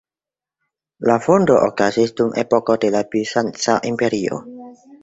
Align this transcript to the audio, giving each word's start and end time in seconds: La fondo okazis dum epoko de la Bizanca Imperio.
La 1.09 1.17
fondo 1.25 1.59
okazis 1.67 2.17
dum 2.23 2.35
epoko 2.45 2.79
de 2.87 2.93
la 2.97 3.07
Bizanca 3.13 3.79
Imperio. 3.93 4.43